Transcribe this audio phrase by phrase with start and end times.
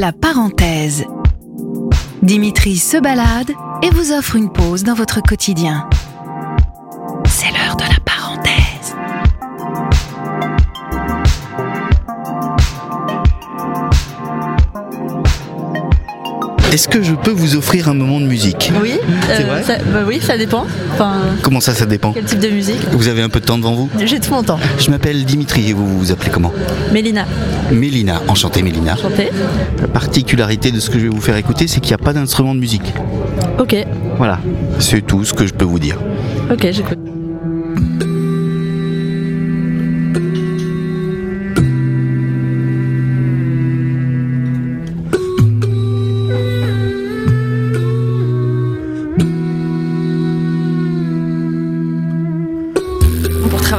[0.00, 1.04] La parenthèse.
[2.22, 3.50] Dimitri se balade
[3.82, 5.90] et vous offre une pause dans votre quotidien.
[7.26, 7.89] C'est l'heure de
[16.72, 18.92] Est-ce que je peux vous offrir un moment de musique Oui,
[19.26, 20.64] C'est euh, vrai ça, bah oui, ça dépend.
[20.92, 23.58] Enfin, Comment ça, ça dépend quel type de musique Vous avez un peu de temps
[23.58, 24.58] devant vous J'ai tout mon temps.
[24.78, 26.52] Je m'appelle Dimitri et vous vous appelez comment
[26.92, 27.26] Mélina,
[27.72, 28.96] Mélina, enchanté Mélina.
[28.96, 29.30] chantez
[29.80, 32.12] La particularité de ce que je vais vous faire écouter, c'est qu'il n'y a pas
[32.12, 32.94] d'instrument de musique.
[33.58, 33.74] Ok,
[34.16, 34.38] Voilà,
[34.78, 35.98] c'est tout ce que je peux vous dire.
[36.52, 36.98] ok, j'écoute.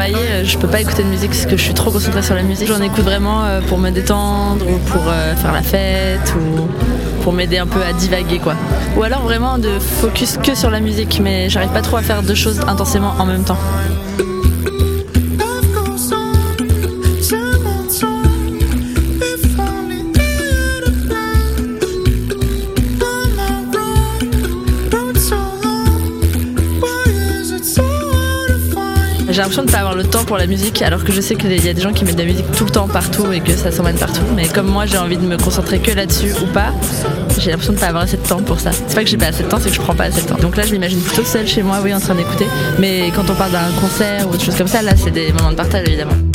[0.00, 2.34] Travailler, euh, je peux pas écouter de musique parce que je suis trop concentrée sur
[2.34, 2.66] la musique.
[2.68, 6.68] J'en écoute vraiment euh, pour me détendre ou pour euh, faire la fête ou
[7.22, 8.54] pour m'aider un peu à divaguer quoi.
[8.96, 12.22] Ou alors vraiment de focus que sur la musique, mais j'arrive pas trop à faire
[12.22, 13.58] deux choses intensément en même temps.
[29.42, 31.68] L'impression de pas avoir le temps pour la musique, alors que je sais qu'il y
[31.68, 33.72] a des gens qui mettent de la musique tout le temps partout et que ça
[33.72, 34.22] s'emmène partout.
[34.34, 36.72] Mais comme moi, j'ai envie de me concentrer que là-dessus ou pas,
[37.38, 38.70] j'ai l'impression de pas avoir assez de temps pour ça.
[38.72, 40.26] C'est pas que j'ai pas assez de temps, c'est que je prends pas assez de
[40.26, 40.38] temps.
[40.38, 42.46] Donc là, je m'imagine plutôt seule chez moi, oui, en train d'écouter.
[42.78, 45.52] Mais quand on parle d'un concert ou autre chose comme ça, là, c'est des moments
[45.52, 46.29] de partage évidemment.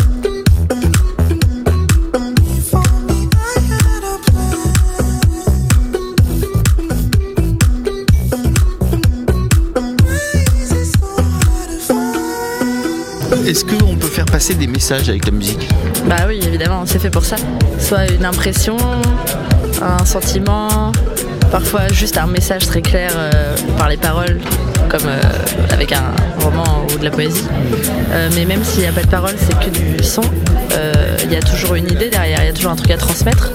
[13.46, 15.70] Est-ce qu'on peut faire passer des messages avec la musique
[16.08, 17.36] Bah oui, évidemment, c'est fait pour ça.
[17.80, 18.76] Soit une impression,
[19.84, 20.92] un sentiment,
[21.52, 24.40] parfois juste un message très clair euh, par les paroles,
[24.90, 25.22] comme euh,
[25.72, 27.46] avec un roman ou de la poésie.
[28.14, 30.24] Euh, mais même s'il n'y a pas de paroles, c'est que du son,
[31.24, 33.52] il y a toujours une idée derrière, il y a toujours un truc à transmettre.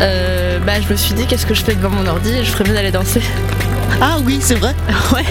[0.00, 2.64] Euh, bah, je me suis dit, qu'est-ce que je fais devant mon ordi Je ferais
[2.64, 3.22] mieux d'aller danser.
[4.00, 4.74] Ah oui, c'est vrai
[5.14, 5.24] ouais.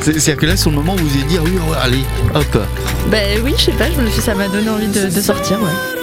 [0.00, 2.04] C'est- C'est-à-dire que là, sur le moment, vous vous êtes dit, ah oui, ouais, allez,
[2.34, 2.58] hop.
[3.10, 5.58] Bah oui, je sais pas, je me suis, ça m'a donné envie de, de sortir,
[5.62, 6.01] ouais.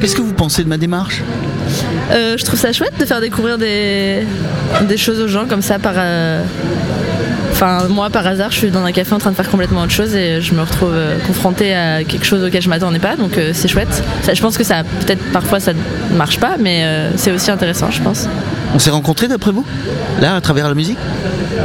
[0.00, 1.22] Qu'est-ce que vous pensez de ma démarche?
[2.10, 4.24] Euh, je trouve ça chouette de faire découvrir des,
[4.88, 5.94] des choses aux gens comme ça par.
[5.96, 6.42] euh,
[7.52, 9.90] Enfin, moi par hasard, je suis dans un café en train de faire complètement autre
[9.92, 13.36] chose et je me retrouve euh, confrontée à quelque chose auquel je m'attendais pas, donc
[13.36, 14.02] euh, c'est chouette.
[14.22, 17.50] Ça, je pense que ça, peut-être parfois ça ne marche pas, mais euh, c'est aussi
[17.50, 18.28] intéressant, je pense.
[18.74, 19.66] On s'est rencontrés d'après vous?
[20.22, 20.96] Là, à travers la musique?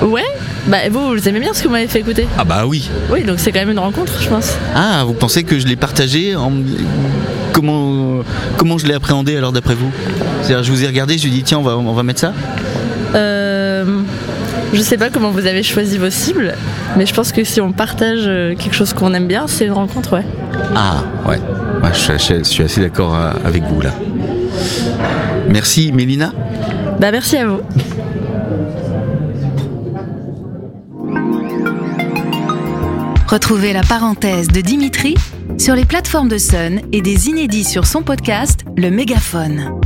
[0.02, 0.25] Ouais,
[0.67, 2.28] bah vous, vous aimez bien ce que vous m'avez fait écouter?
[2.38, 2.90] Ah bah oui.
[3.09, 4.57] Oui, donc c'est quand même une rencontre, je pense.
[4.75, 6.52] Ah, vous pensez que je l'ai partagé en...
[7.56, 8.22] Comment,
[8.58, 9.90] comment je l'ai appréhendé alors d'après vous?
[10.42, 12.20] C'est-à-dire, je vous ai regardé, je lui ai dit, tiens, on va, on va mettre
[12.20, 12.34] ça?
[13.16, 14.02] Euh,
[14.74, 16.54] je sais pas comment vous avez choisi vos cibles,
[16.98, 19.72] mais je pense que si on partage euh, quelque chose qu'on aime bien, c'est une
[19.72, 20.26] rencontre, ouais.
[20.76, 21.40] Ah, ouais.
[21.82, 23.92] Ouais, je, je- je suis assez d'accord euh, avec vous là.
[25.48, 26.34] Merci, Mélina?
[27.00, 27.62] Bah merci à vous.
[33.28, 35.16] Retrouvez la parenthèse de Dimitri
[35.57, 39.79] sur les plateformes de Sun et des inédits sur son podcast Le Mégaphone.